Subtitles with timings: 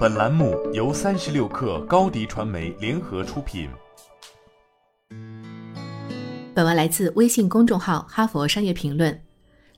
[0.00, 3.68] 本栏目由三十六氪高低传媒联合出品。
[6.54, 9.12] 本文来自微信公众号《哈佛商业评论》。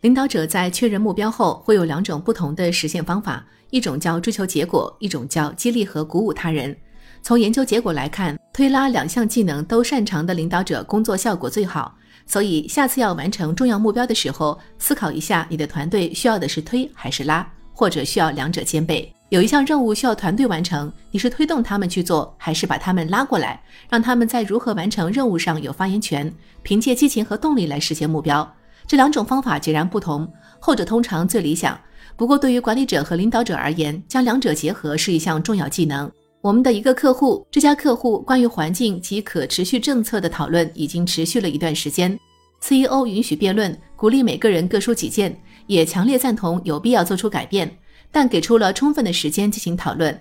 [0.03, 6.77] 领导者在确认目标后，会有两种不同的实现方法，一种叫追求结果，一种叫激励和鼓舞他人。
[7.20, 11.98] 从研究结果来看，推拉两项技能都擅长的领导者工作效果最好。
[12.29, 19.12] 所以，下次要完成重要目标的时候，思考一下你的团队需要的是推还是拉，或者需要两者兼备。
[19.32, 26.30] 有一项任务需要团队完成，你是推动他们去做，还是把他们拉过来，让他们在如何完成任务上有发言权，
[26.62, 28.46] 凭借激情和动力来实现目标？
[28.87, 31.80] 这两种方法截然不同，后者通常最理想。
[32.14, 36.12] 不过，对于管理者和领导者而言，将两者结合是一项重要技能。
[36.42, 42.14] 我们的一个客户，这家客户关于环境及可持续政策的讨论已经持续了一段时间。
[42.60, 45.34] CEO 允许辩论，鼓励每个人各抒己见，
[45.68, 47.74] 也强烈赞同有必要做出改变，
[48.12, 50.16] 但给出了充分的时间进行讨论。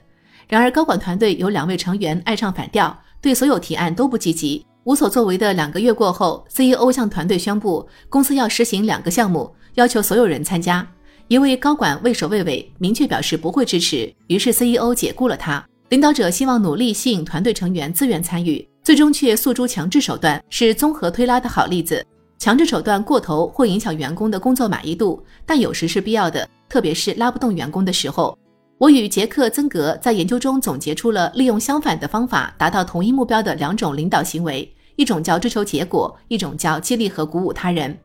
[0.48, 10.86] 然而，高管团队有两位成员爱唱反调，对所有提案都不积极，无所作为的两个月过后，CEO 向团队宣布，公司要实行两个项目，要求所有人参加。
[11.28, 15.64] 一位高管畏首畏尾，明确表示不会支持，于是 CEO 解雇了他。
[15.90, 22.06] 领导者希望努力吸引团队成员自愿参与，最终却诉诸强制手段，是综合推拉的好例子。
[22.42, 28.36] 强制手段过头会影响员工的工作满意度，但有时是必要的，特别是拉不动员工的时候。
[28.80, 37.96] 我与杰克·曾格在研究中总结出了利用相反的方法达到同一目标的两种领导行为，一种叫追求结果，一种叫激励和鼓舞他人。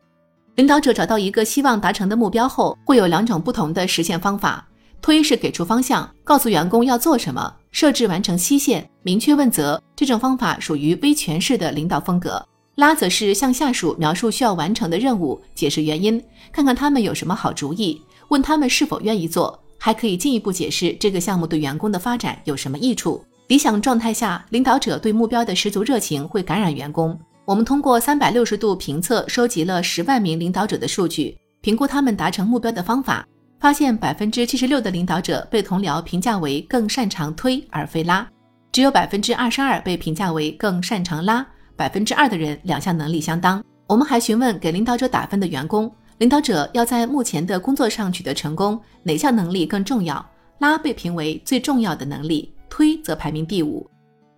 [0.53, 4.63] 领导者找到一个希望达成的目标后，会有两种不同的实现方法。
[5.01, 9.81] 推是给出方向，告诉员工要做什么，设置完成期限，明确问责。
[9.95, 12.45] 这种方法属于威权式的领导风格。
[12.77, 23.25] 拉则是向下属描述需要完成的任务，解释原因，看看他们有什么好主意，问他们是否愿意做，还可以进一步解释这个项目对员工的发展有什么益处。
[23.47, 27.19] 理想状态下，领导者对目标的十足热情会感染员工。
[27.45, 33.25] 我们通过三百六十度评测，收集了十万名领导者的数据，评估他们达成目标的方法。
[33.59, 38.29] 发现百分之七十六的领导者被同僚评价为更擅长推而非拉，
[38.71, 41.43] 只有百分之二十二被评价为更擅长拉，
[41.77, 43.63] 百分之二的人两项能力相当。
[43.87, 50.29] 我们还询问给领导者打分的员工，领导者要在目前的工作上取得成功，哪项能力更重要？
[50.59, 53.89] 拉被评为最重要的能力，推则排名第五。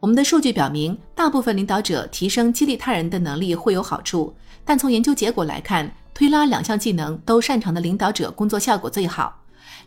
[0.01, 4.33] 我们的数据表明，大部分领导者提升激励他人的能力会有好处，
[4.63, 5.91] 但从研究结果来看。
[6.11, 9.33] 推拉两项技能都擅长的领导者工作效果最好，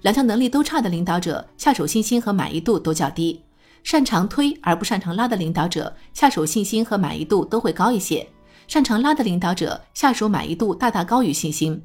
[0.00, 3.38] 两项能力都差的领导者下属信心和满意度都较低。
[3.82, 8.26] 擅长推而不擅长拉的领导者下属信心和满意度都会高一些，
[8.68, 11.82] 擅长拉的领导者下属满意度大大高于信心。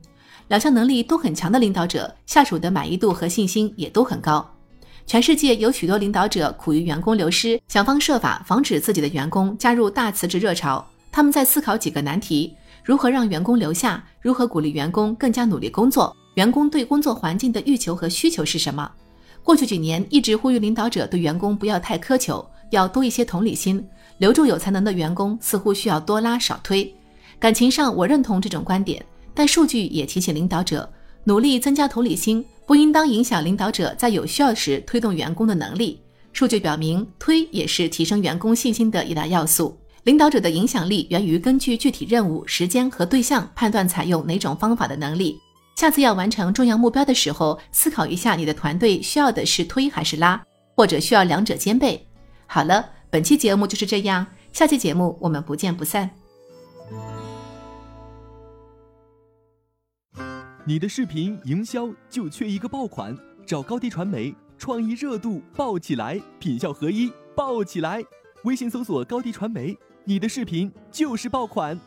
[0.47, 4.49] 两项能力都很强的领导者下属的满意度和信心也都很高。
[5.05, 10.85] 全世界有许多领导者苦于员工流失，想方设法防止自己的员工加入大辞职热潮。
[11.11, 12.53] 他们在思考几个难题。
[12.83, 14.01] 如何让员工留下？
[14.21, 16.15] 如何鼓励员工更加努力工作？
[16.35, 18.89] 员工对工作环境的欲求和需求是什么？
[19.47, 23.81] 过去几年一直呼吁领导者对员工不要太苛求，要多一些同理心，
[24.17, 26.93] 留住有才能的员工似乎需要多拉少推。
[27.39, 29.01] 感情上我认同这种观点，
[29.33, 30.91] 但数据也提醒领导者，
[31.23, 36.01] 努力增加同理心不应当影响领导者在有需要时推动员工的能力。
[36.33, 39.77] 数据表明，推也是提升员工信心的一大要素。
[40.03, 45.37] 领导者的影响力源于根据具体任务、时间和对象判断采用哪种方法的能力。
[45.77, 50.43] 下次要完成重要目标的时候，思考一下你的团队需要的是推还是拉，
[50.75, 52.03] 或者需要两者兼备。
[52.47, 56.09] 好了，本期节目就是这样，下期节目我们不见不散。
[60.65, 63.15] 你的视频营销就缺一个爆款，
[63.45, 68.03] 找高低传媒，创意热度爆起来，品效合一爆起来。
[68.45, 69.77] 微信搜索高低传媒。
[70.05, 71.79] 你的视频就是爆款。